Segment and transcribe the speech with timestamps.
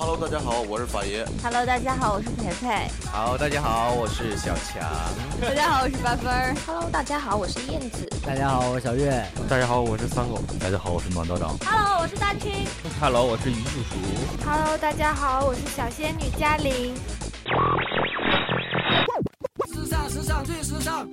[0.00, 1.26] Hello，大家好，我是法爷。
[1.42, 2.88] Hello，大家好，我是培培。
[3.10, 4.80] 好，大家好，我是小强。
[5.42, 6.54] 大家好，我是八分儿。
[6.64, 8.08] Hello，大家好，我是燕子。
[8.24, 9.26] 大家好，我是小月。
[9.50, 10.38] 大家好，我是三狗。
[10.60, 11.48] 大家好，我是暖道长。
[11.66, 12.64] Hello，我是大青。
[13.00, 13.96] Hello，我是于叔叔。
[14.46, 16.94] Hello，大家好，我是小仙女嘉玲。
[19.66, 21.08] 时尚，时尚，最时尚。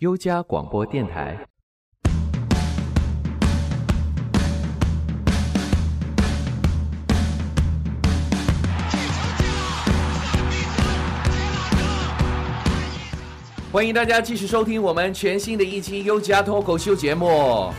[0.00, 1.36] 优家广播电台。
[13.72, 17.72] 欢迎大家继续收听我们全新的一期优家脱口秀节目。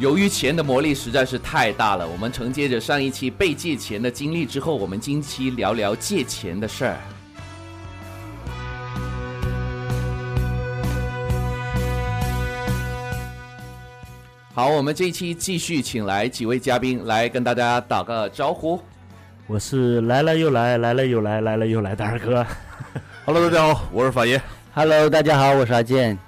[0.00, 6.98] 由于钱的魔力实在是太大了，我们承接着上一期被借钱的经历之后，我们今期聊聊借钱的事儿。
[14.52, 18.80] 好，我们这一期继续请来几位嘉宾来跟大家打个招呼。
[19.48, 22.44] 我是来了又来，来了又来，来了又来的二哥。
[23.24, 24.42] Hello，大家好，我是法爷。
[24.74, 26.18] Hello，大家好，我是阿健。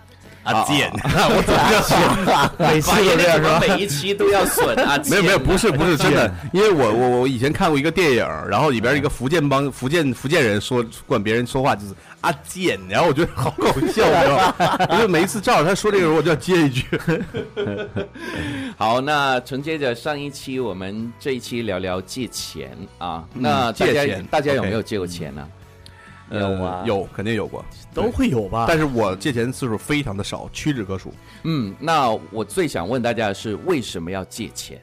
[0.48, 1.94] 阿健，我怎么这
[2.32, 2.50] 样？
[2.58, 3.60] 每次都这样是吧？
[3.60, 4.98] 每一期都要损啊！
[5.10, 14.86] 没有没有，不是不是真的，因为我我我以前看过一个电影，然后里边一个福建帮福建福建人说管别人说话就是阿健，然后我觉得好搞笑，你知道吗？
[14.92, 16.86] 因为每一次照着他说这个时候，我就要接一句。
[18.78, 23.22] 好，那承接着上一期，我们这一期聊聊借钱啊。
[23.34, 25.46] 那借钱大家有没有借过钱呢？
[26.31, 28.67] 有吗呃有肯定有过，都会有吧？
[28.69, 31.12] 但是我借钱次数非常的少，屈指可数。
[31.45, 34.81] 嗯，那我最想问大家的是，为什么要借钱？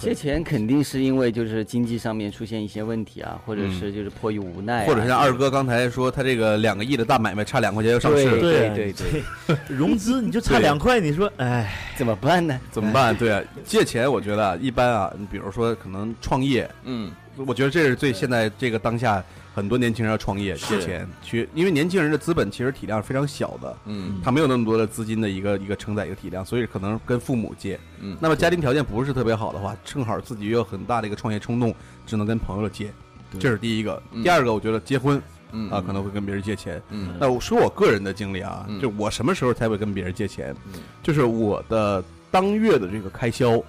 [0.00, 12.58] 借钱肯定是因为就是经济上面出现一些问题啊，或者是就是迫于无奈、啊，或者像二哥刚才说，他这个两个亿的大买卖差两块钱要上市了，对对对， 融资你就差两块，你说，哎，怎么办呢？
[12.72, 13.16] 怎么办？
[13.16, 19.24] 对啊，借钱我觉得啊，一般啊，你比如说可能创业，嗯，我觉得这是最现在这个当下
[19.54, 24.20] 很多年轻人要创业借钱去，因为年轻人的资本其实体量是非常小的，嗯。
[24.22, 27.78] 他没有那么多的资金的一个一个承载一个体量，所以可能跟父母借。
[28.00, 31.74] 嗯那么家庭条件不是特别好的话，正好自己又有很大的一个创业冲动，
[32.06, 32.92] 只能跟朋友借，
[33.38, 34.02] 这是第一个。
[34.12, 34.22] 嗯。
[34.22, 35.20] 第二个，我觉得结婚
[35.52, 36.80] 嗯啊可能会跟别人借钱。
[36.90, 37.14] 嗯。
[37.18, 40.80] 那我说我个人的经历啊嗯，就我什么时候才会跟别人借钱嗯？
[41.02, 43.62] 就是我的当月的这个开销，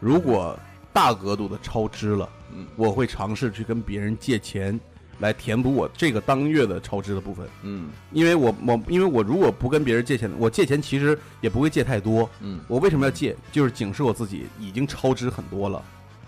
[0.00, 0.58] 如果
[0.92, 4.78] 大额度的超支了，嗯我会尝试去跟别人借钱，
[5.20, 7.46] 来填补我这个当月的超支的部分。
[7.62, 12.28] 嗯因为我我因为我如果不跟别人借钱，我借钱其实也不会借太多。
[12.40, 13.36] 嗯我为什么要借？
[13.52, 15.82] 就是警示我自己已经超支很多了，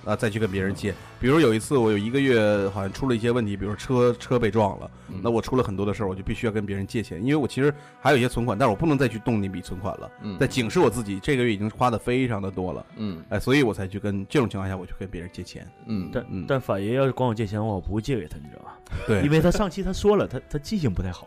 [0.06, 0.94] 啊，再去跟别人借。
[1.20, 10.10] 比如有一次我有一个月好像出了一些问题，比如车车被撞了，嗯那我出了很多的事儿，我就必须要跟别人借钱，因为我其实还有一些存款，但是我不能再去动那笔存款了。
[10.22, 15.66] 嗯在警示我自己，这个月已经花的非常的多了，嗯哎，所以我才去跟这种情况下，我去跟别人借钱。
[15.86, 18.70] 嗯但嗯但法爷要是管我借钱的话，我不会借给他，你知道吗？
[19.06, 21.26] 对，因为他上期他说了，他他记性不太好。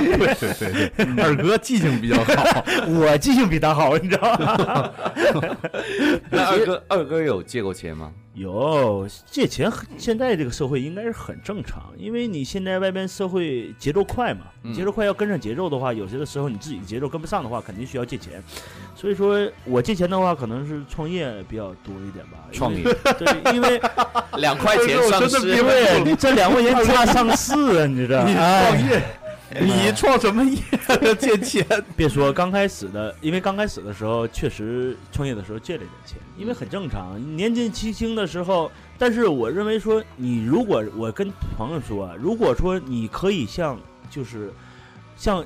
[0.16, 2.64] 对对对对，二哥记性比较好。
[2.88, 4.90] 我记性比他好，你知道吗？
[6.30, 8.10] 那二哥二哥有借过钱吗？
[8.34, 18.42] 有借钱很，现在这个社会应该是很正常，因为你现在外边社会节奏快嘛，节奏快要跟上节奏的话，有些的时候你自己节奏跟不上的话，肯定需要借钱。
[18.94, 22.38] 所以说我借钱的话，可能是创业比较多一点吧。
[22.52, 22.82] 创业
[23.18, 23.80] 对，因为
[24.38, 28.22] 两块钱上市，对你这两块钱差上市啊，你知道？
[28.24, 29.02] 你哎创业，
[29.58, 30.58] 你创什么业？
[31.18, 31.66] 借钱？
[31.96, 38.70] 别说刚开始的，因为刚开始的时候确实创业的时候借了一点钱，因为很正常，年纪轻轻的时候。
[38.96, 43.78] 但是我认为说，你如果我跟朋友说啊，如果说你可以像
[44.10, 44.52] 就是
[45.16, 45.42] 像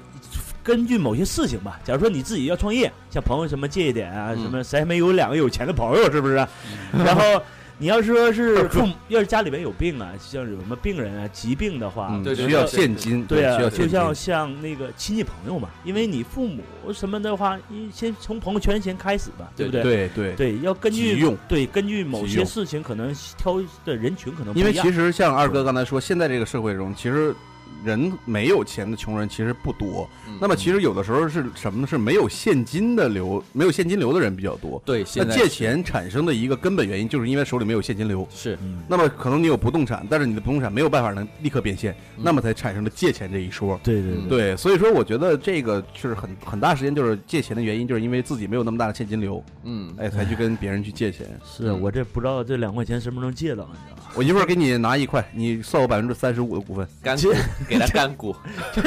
[0.60, 6.34] 根据某些事情吧，假如说你自己要创业，向朋友什么借一点啊，嗯什么谁还没有两个有钱的朋友，是不是？
[6.92, 7.40] 然后
[7.78, 16.62] 你要说是父母， 要是家里边有病啊，像有什么病人啊、疾病的话，嗯对对需要现金，对啊，需要现金就像像那个亲戚朋友嘛，因为你父母
[16.92, 19.82] 什么的话，你先从朋友圈先开始吧，对不对？
[19.82, 20.34] 对对。
[20.36, 27.34] 对，要根据用对根据某些事情，可能挑的人群可能不因为其实像二哥刚才说，现在这个社会中，其实
[27.84, 30.08] 人没有钱的穷人其实不多。
[30.28, 31.86] 嗯那么其实有的时候是什么呢？
[31.86, 34.82] 是没有现金的流，没有现金流的人比较多。
[34.84, 38.26] 对，那现在借钱产生的一个根本原因，就是因为手里没有现金流。
[38.30, 43.80] 是嗯，那么可能你有不动产，但是你的不动产没有办法能立刻变现，那么才产生了借钱这一说。
[43.84, 51.26] 对对对，对，所以说我觉得这个就是很很大时间就是借钱的原因，就是因为自己没有那么大的现金流，嗯哎，才去跟别人去借钱。
[51.44, 54.10] 是我这不知道这两块钱什么时候能借到，你知道吗？
[54.16, 56.86] 我一会儿给你拿一块，你算我百分之三十五的股份。
[57.02, 57.32] 干股
[57.68, 58.34] 给他干股。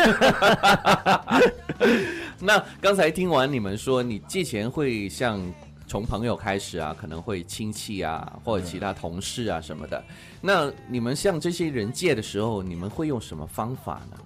[2.40, 5.42] 那刚才听完你们说，你借钱会像
[5.88, 10.04] 从朋友开始啊，可能会亲戚啊，或者其他同事啊什么的。
[10.42, 14.18] 那你们向这些人借的时候，你们会用什么方法呢？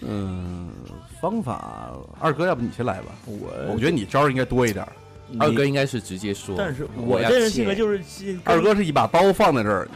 [0.00, 0.70] 嗯，
[1.20, 3.12] 方法，二哥，要不你先来吧？
[3.26, 4.86] 我我觉得你招儿应该多一点。
[5.40, 8.00] 二哥应该是直接说，但是我要我这人性格就是
[8.44, 9.88] 二哥是一把刀放在这儿，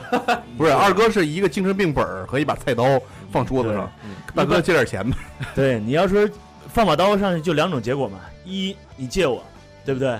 [0.58, 3.90] 不是，二哥是一个精神病本儿和一把菜刀放桌子上。
[4.34, 5.16] 大哥借点钱吧。
[5.54, 6.28] 对你要说
[6.68, 9.42] 放把刀上去就两种结果嘛，一你借我，
[9.84, 10.18] 对不对？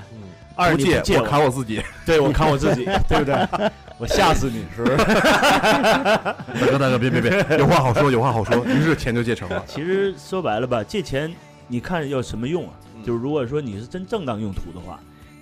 [0.56, 1.82] 二不借借我砍我自己。
[2.04, 3.70] 对我砍我自己，对不对？
[3.98, 4.96] 我吓死你，是不是？
[5.04, 8.64] 大哥，大哥，别别别，有话好说，有话好说。
[8.66, 9.62] 于是钱就借成了。
[9.66, 11.32] 其实说白了吧，借钱
[11.68, 12.72] 你看要什么用啊？
[13.06, 14.98] 就是如果说你是真正当用途的话，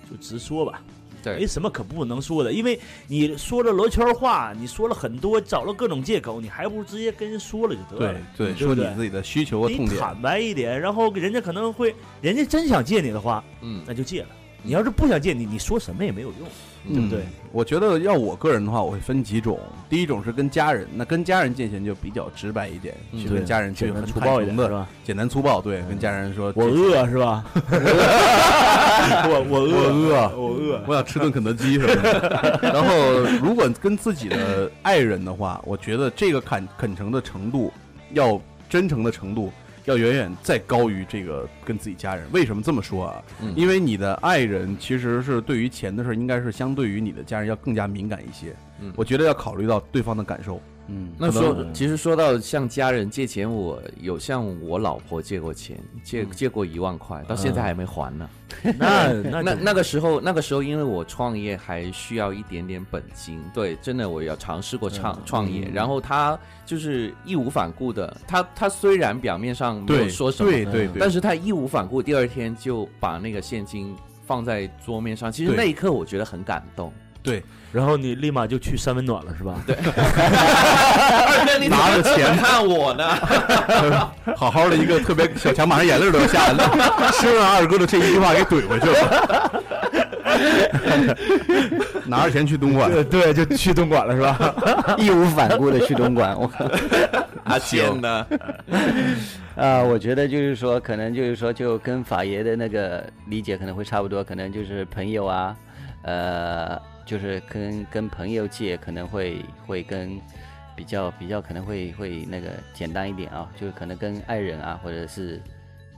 [0.09, 0.81] 就直说吧。
[1.23, 8.47] 对没什么可不能说的，因为你说了罗圈话，你说了很多，找了各种借口，你还不如直接跟人说了就得了对。
[8.47, 9.99] 对，对对说你自己的需求和痛点。
[9.99, 14.29] 坦白一点，然后人家可能会，人家真想借你的话，嗯，那就借了。
[14.61, 16.47] 你要是不想借你，你说什么也没有用，
[16.87, 17.19] 对不对？
[17.19, 19.59] 嗯我觉得要我个人的话，我会分几种。
[19.89, 24.87] 第一种是跟家人，那跟家人进行就比较直白一点，嗯去跟家人去简单很粗暴的，是吧？
[25.03, 25.59] 简单粗暴。
[25.59, 27.43] 对，跟家人说我饿是吧？
[29.25, 30.83] 我我饿我饿我饿。
[30.85, 32.59] 我想吃顿肯德基什么的。
[32.61, 32.93] 然后，
[33.41, 37.73] 如果跟自己的爱人的话，我觉得这个恳恳诚的程度，
[38.13, 38.39] 要
[38.69, 39.51] 真诚的程度，
[39.85, 42.27] 要远远再高于这个跟自己家人。
[42.31, 43.23] 为什么这么说啊？
[43.41, 48.55] 嗯因为你的爱人其实是对于钱的事儿，应该是相对于你的家人要更加敏感一些。
[48.81, 50.61] 嗯我觉得要考虑到对方的感受。
[50.89, 58.29] 嗯，那说，其实说到向家人借钱，我有向我老婆借过钱，借借过一万块，到现在还没还呢。
[58.79, 73.95] 那 那那那个时候，那个时候因为我创业还需要一点点本金，对，真的我要尝试过创创业，然后他就是义无反顾的，他他虽然表面上没有，说什么，对对对，但是他义无反顾，第二天就把那个现金
[74.25, 76.91] 放在桌面上，其实那一刻我觉得很感动。
[77.21, 79.61] 对然后你立马就去三温暖了是吧？
[79.67, 83.03] 对，二哥，你拿着钱看我呢？
[84.35, 89.63] 好好的一个特别小强，马上眼泪都要下来了，生让二哥的这一句话给怼回去了。
[92.05, 94.55] 拿着钱去东莞，对，就去东莞了是吧？
[94.97, 96.49] 义无反顾的去东莞，我
[97.43, 98.25] 阿健呢？
[99.55, 105.55] 啊，我觉得就是说，可能就是说，就跟法爷的那个理解可能会差不多，可能就是朋友啊，
[106.03, 106.79] 呃，
[107.09, 110.21] 就是跟跟朋友借，可能会会跟
[110.75, 115.41] 比较比较可能会会那个简单一点啊，就是可能跟爱人啊，或者是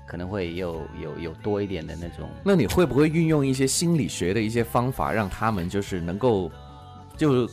[0.07, 6.49] 可能会有有有多一点的那种那你会不会运用一些心理学的一些方法，让他们就是能够
[7.17, 7.45] 就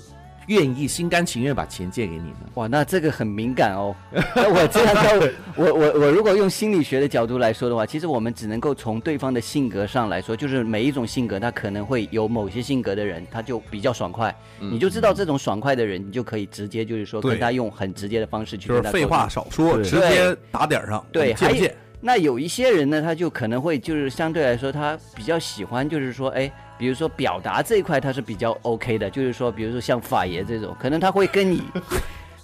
[0.48, 2.36] 愿意心甘情愿把钱借给你呢？
[2.54, 3.94] 哇，那这个很敏感哦。
[4.34, 19.44] 那我这样到我我我如果用心理学的角度来说的话，其实我们只能够从对方的性格上来说，就是每一种性格，他可能会有某些性格的人，他就比较爽快，嗯你就知道这种爽快的人，你就可以直接就是说跟他用很直接的方式去就是废话跟他沟通。
[19.44, 21.04] 少说，直接打点上。
[21.12, 21.76] 对，还有借不借？
[22.00, 31.62] 那有一些人呢，他就可能会就是相对来说，他比较喜欢就是说，哎，比如说表达这一块他是比较 OK 的，就是说，比如说像法爷这种，可能他会跟你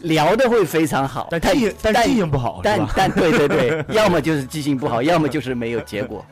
[0.00, 2.60] 聊的会非常好，但记性但记性不好？
[2.62, 6.24] 但但对对对， 要么就是记性不好， 要么就是没有结果。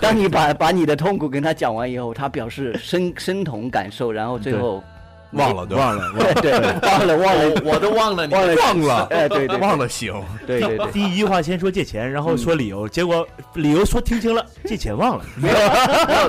[0.00, 4.82] 当你把把你的痛苦跟他讲完以后，他表示深深同感受，然后最后
[5.32, 6.12] 忘了对忘了，
[6.42, 8.34] 对对忘了忘了 我都忘了你。
[8.34, 10.12] 忘了忘了， 哎对对忘了行。
[10.46, 15.24] 对对对， 第一句话先说借钱，然后说理由，结果理由说听清了，借钱忘了。
[15.36, 15.54] 没有，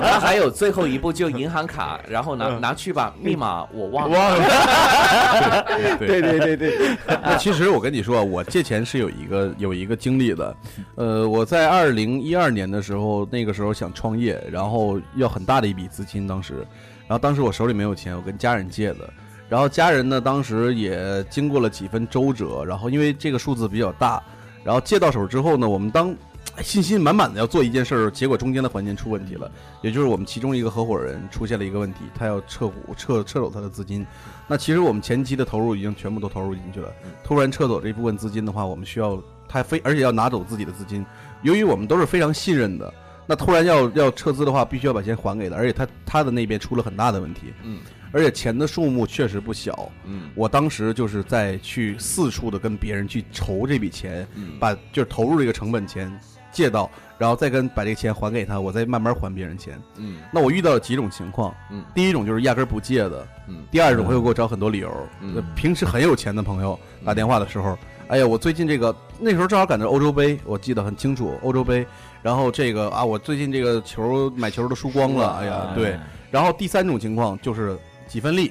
[0.00, 4.18] 他还有最后一步，就银行卡，然后拿拿去吧，密码我忘了。
[4.18, 5.64] 忘了。
[5.98, 10.54] 对对对对对，那其实我跟你说，我借钱是有一个有一个经历的。
[10.94, 16.66] 呃，我在二零一二年的时候，那个时候想创业，然后要很大的一笔资金，当时，
[17.06, 19.08] 然后当时我手里没有钱，我跟家人借的。
[19.48, 24.22] 然后家人呢，当时也经过了几分周折，然后因为这个数字比较大，
[24.64, 26.16] 然后借到手之后呢，我们当
[26.56, 29.50] 哎信心满满的要做一件事儿，结果中间的环节出问题了，
[29.82, 34.04] 也就是我们其中一个合伙人出现了一个问题，他要撤股撤撤走他的资金。
[34.48, 36.88] 那其实我们前期的投入已经全部都投入进去了，
[37.22, 41.04] 突然撤走这部分资金的话，我们需要他非而且要拿走自己的资金，
[41.42, 42.92] 由于我们都是非常信任的，
[43.26, 47.78] 那突然要要撤资的话，必须要把钱还给他，而且他他的那边出了很大的问题，嗯
[48.12, 49.90] 而且钱的数目确实不小。
[50.04, 56.16] 嗯我当时就是在去四处的跟别人去筹这笔钱，嗯，把就是投入这个成本钱
[56.52, 56.88] 借到，
[57.18, 59.76] 然后再跟把这个钱还给他，我再慢慢还别人钱。
[59.96, 64.88] 嗯那我遇到了几种情况，嗯第一种就是压根儿不借的，嗯第二种会给我找很多理由。
[65.20, 67.76] 嗯呃平时很有钱的朋友打电话的时候，
[68.08, 71.86] 哎呀，我最近这个那时候正好赶着欧洲杯，我记得很清楚，欧洲杯。
[72.22, 75.98] 然后这个啊，我最近这个球买球都输光了，哎呀，对。
[76.30, 78.50] 然后第三种情况就是几分利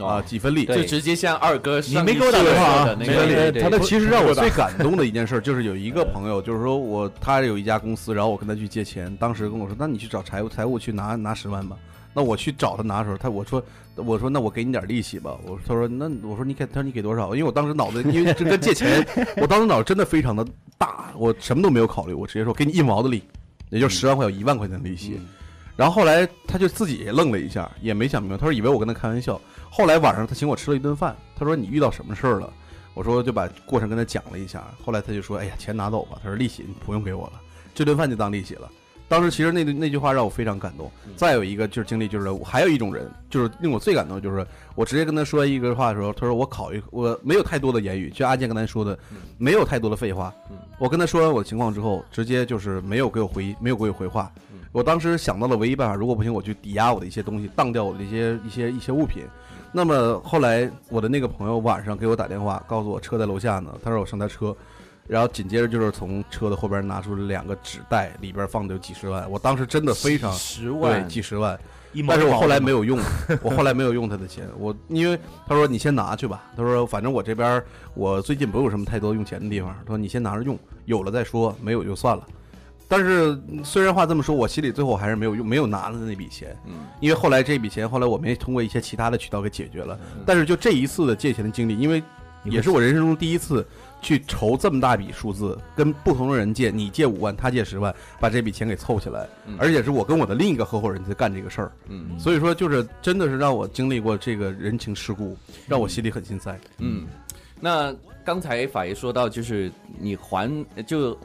[0.00, 2.96] 啊，几分利，就直接像二哥，你没给我打电话啊？
[2.98, 11.76] 那个，他的其实让我最感动的一件事就是有一个朋友，就是说我他有一家公司，然后我跟他去借钱，当时跟我说，那你去找财务财务去拿拿十万吧。
[12.16, 13.62] 那我去找他拿的时候，他我说
[13.94, 15.36] 我说那我给你点利息吧。
[15.44, 17.34] 我他说那我说你给他说你给多少？
[17.34, 19.06] 因为我当时脑子因为这跟借钱，
[19.36, 20.42] 我当时脑子真的非常的
[20.78, 23.22] 大，我什么都没有考虑，我直接说给你一毛的利，
[23.68, 25.20] 也就十万块有一万块钱的利息。
[25.76, 29.38] 然后后来他就自己也愣了一下，也没想明白，他说以为我跟他开玩笑。
[29.68, 32.50] 后来晚上他请我吃了一顿饭，他说你遇到什么事儿了？
[32.94, 34.64] 我说就把过程跟他讲了一下。
[34.82, 37.42] 后来他就说哎呀钱拿走吧，他说利息你不用给我了，
[37.74, 38.70] 这顿饭就当利息了。
[39.08, 40.90] 当时其实那那句话让我非常感动。
[41.16, 48.98] 再有一个就是经历，就是还有一种人，就是令我最感动，就是我直接跟他说一个话的时候，他说我考一我没有太多的言语，就阿健刚才说的，
[49.38, 50.34] 没有太多的废话。
[50.78, 54.30] 我跟他说完我的情况之后，直接就是没有给我回，没有给我回话。
[54.72, 59.22] 我当时想到了唯一办法，如果不行，我去抵押我的一些东西，当掉我的一些一些一些物品。
[59.72, 64.54] 那么后来我的那个朋友晚上给我打电话，告诉我车在楼下呢，他说我上他车。
[65.06, 69.30] 然后紧接着就是从车的后边拿出了两个纸袋，里边放的有几十万。
[69.30, 71.58] 我当时真的非常十万，对，几十万。
[72.06, 72.98] 但是我后来没有用，
[73.40, 74.46] 我后来没有用他的钱。
[74.58, 77.62] 我因为他说你先拿去吧，他说反正我这边
[77.94, 79.74] 我最近不有什么太多用钱的地方。
[79.86, 82.22] 他说你先拿着用，有了再说，没有就算了。
[82.86, 86.54] 但是虽然话这么说，我心里最后还是没有用，没有拿了那笔钱。
[86.66, 89.98] 嗯，因为后来这笔钱后来我们也通过一些其他的渠道给解决了。
[90.26, 92.02] 但是就这一次的借钱的经历，因为
[92.44, 93.66] 也是我人生中第一次。
[94.06, 105.36] 去筹这么大笔数字，跟不同的人借，你借五万，他借十万，把这笔钱给凑起来，而且是我跟我的另一个合伙人在干这个事儿，嗯，所以说就是真的是让我经历过这个人情世故，
[105.66, 107.04] 让我心里很心塞，嗯，
[107.60, 107.92] 那
[108.24, 111.18] 刚才法爷说到，就是你还就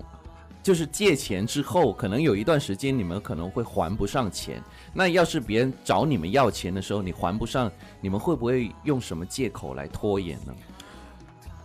[0.63, 4.59] 就是借钱之后，可能有一段时间你们可能会还不上钱，
[4.91, 7.71] 那要是别人找你们要钱的时候，你还不上，
[8.01, 10.55] 你们会不会用什么借口来拖延呢？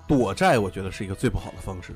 [0.07, 1.93] 躲债，我觉得是一个最不好的方式。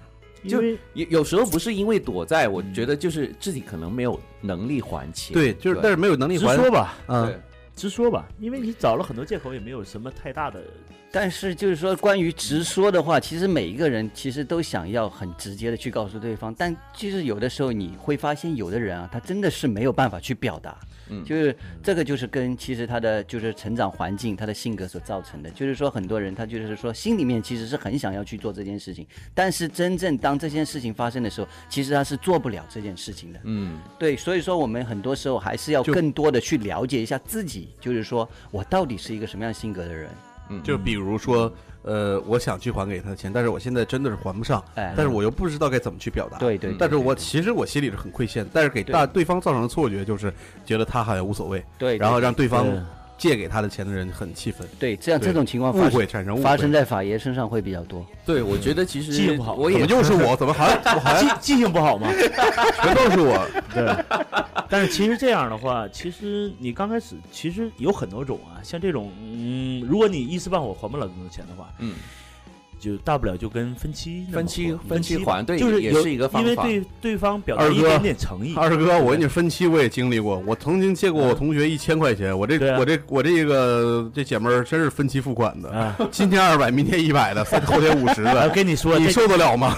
[0.49, 0.62] 就
[0.95, 5.35] 有有时候不是因为躲债，我觉得就是自己可能没有能力还钱。
[5.35, 6.57] 对，就是但是没有能力还。
[6.57, 7.40] 直说吧，嗯，
[7.76, 10.62] 直说吧，因为你找了很多借口，也没有什么太大的。
[11.12, 20.79] 但是就是说，关于直说的话，其实每一个人其实都想要很直接的去告诉对方，但其实有的时候你会发现，有的人啊，他真的是没有办法去表达。
[21.11, 25.50] 嗯，就是这个就是跟其实他的就是成长环境、他的性格所造成的。
[25.50, 33.40] 就是说，很多人他就是说心里面其实是很想要去做这件事情，但是真正当这件事情发生的时候，其实他是做不了这件事情的。
[33.45, 40.11] 嗯，对，所以说我们很多时候还是要更多的去了解一下自己，就是说我到底是一个什么样性格的人。
[40.52, 41.52] 嗯，就比如说，
[41.83, 49.25] 呃，我想去还给他的钱，但是我现在真的是还不上，哎，但是我又不知道该怎么去表达，对对，但是我其实我心里是很亏欠，但是给大对。
[49.25, 50.33] 方造成的错觉就是
[50.67, 52.67] 觉得他好像无所谓，对，然后让对方。
[53.21, 58.03] 借给他的钱的人很气愤，对，这样这种情况误会产生误发生在法爷身上会比较多。
[58.25, 60.35] 对，我觉得其实记性不好，我怎么又是我？
[60.37, 62.11] 怎么好像我好像记性不好吗？
[62.83, 63.47] 全都是我。
[63.75, 63.95] 对，
[64.71, 71.97] 但是其实这样的话，其实你刚开始其实有很多种啊，像这种，嗯，如果你一时半会儿还不了这么多钱的话，嗯。
[72.81, 76.49] 就大不了就跟分期分期分期还，对，就是也是一个方法。
[76.49, 78.55] 因为对对方表达一点点诚意。
[78.57, 88.49] 二哥，我跟你分期我也经历过，我曾经借过我同学一千块钱，我这我这我这个这姐们儿真是分期付款的， 今天二百，明天一百的，后天五十的。
[88.49, 89.77] 我跟你说，你受得了吗？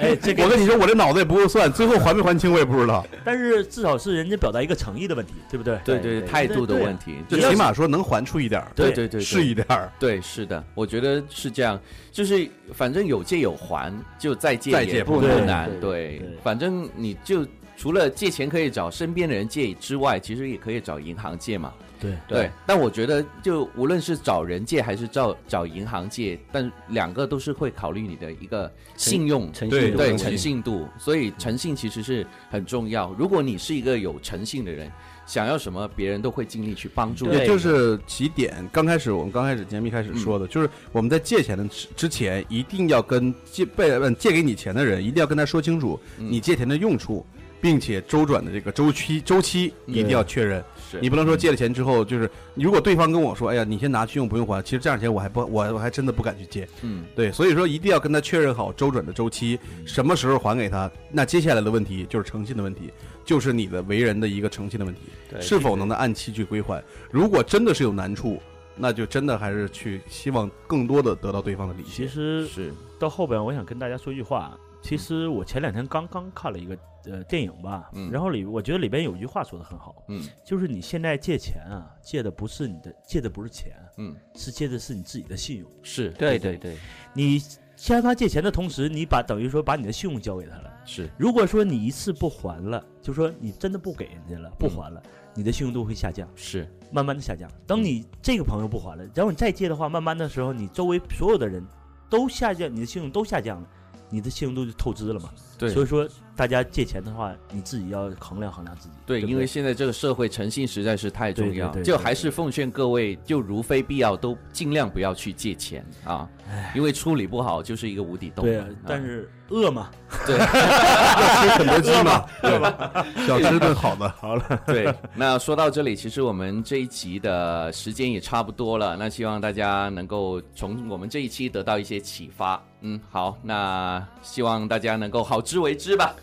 [0.00, 3.06] 哎，这我跟你说，我这脑子也不会算，最后还没还清我也不知道。
[3.24, 5.78] 但是至少是人家表达一个诚意的问题，对不对？
[5.84, 9.66] 对对，态度的问题，就起码说能还出一点对对对，是一点
[9.98, 11.80] 对，是的，我觉得是这样，
[12.10, 12.39] 就是
[12.74, 13.20] 反正有。
[13.30, 15.70] 借有还，就再借也不难。
[15.78, 21.72] 对，反正你就除了借钱可以找身边的人借之外，其实也可以找银行借嘛。
[22.00, 22.50] 对对。
[22.66, 30.88] 但我觉得，就无论是找人借还是找找银行借，但两个都是会考虑你的一个信用、诚信对诚信度。
[30.98, 33.14] 所以诚信其实是很重要。
[33.16, 34.90] 如果你是一个有诚信的人。
[35.30, 37.30] 想要什么，别人都会尽力去帮助。
[37.30, 47.24] 也就是起点，刚开始我们刚开始节目一开始说的，就是我们在借钱的之前，一定要跟借被问借给你钱的人，一定要跟他说清楚你借钱的用处，
[47.60, 50.64] 并且周转的这个周期周期一定要确认。
[51.00, 54.60] 你不能说借了钱之后，就是如果对方跟我说，哎呀，你先拿去用，不用还。
[54.60, 56.68] 其实这样钱我还不我我还真的不敢去借。
[56.82, 59.56] 嗯，对，所以说一定要跟他确认好周转的周期，
[59.86, 60.90] 什么时候还给他。
[61.12, 62.90] 那接下来的问题就是诚信的问题。
[63.24, 65.00] 就是你的为人的一个诚信的问题，
[65.40, 66.82] 是否能够按期去归还？
[67.10, 68.40] 如果真的是有难处，
[68.76, 71.88] 那就真的还是去希望更多的得到对方的理解。
[71.90, 74.58] 其实是到后边，我想跟大家说一句话。
[74.82, 76.74] 其实我前两天刚刚看了一个
[77.04, 85.70] 呃电影吧，嗯然后里我觉得里边有一句话说的很好，嗯就是你现在借钱啊，借的不是你的，借的不是钱，嗯是借的是你自己的信用。
[85.82, 86.78] 是对对对，
[87.12, 87.38] 你
[87.80, 90.70] 向他借钱的同时，你把等于说把你的信用交给他了。
[90.84, 95.02] 是如果说你一次不还了，就说你真的不给人家了，不嗯还了，
[95.34, 97.50] 你的信用度会下降，是慢慢的下降。
[97.66, 101.66] 等你这个朋友不还了，然后你再借的话，慢慢的时候，你周围所有的人
[102.10, 103.66] 都下降，你的信用都下降了，
[104.10, 105.30] 你的信用度就透支了嘛。
[105.60, 108.94] 对所以说大家借钱的话，你自己要衡量衡量自己。
[109.04, 116.28] 对，不因为现在这个社会诚信实在是太重要，对对对对就还是奉劝各位，就如非必要都尽量不要去借钱啊，
[116.74, 118.44] 因为处理不好就是一个无底洞。
[118.44, 119.90] 对啊，但是饿嘛，
[120.26, 123.06] 对 吃肯德基嘛，对吧？
[123.26, 128.96] 想吃顿好的，好了，对，那说到这里，其实我们这一集的时间也差不多了。
[128.96, 132.62] 那希望大家能够从我们这一期得到一些启发。
[132.82, 136.14] 嗯，好，那希望大家能够好自为之吧。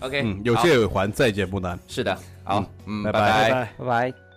[0.00, 1.78] OK，嗯，有借有还，再借不难。
[1.86, 3.72] 是的，好，嗯，拜拜拜拜拜。
[3.78, 4.29] 拜拜。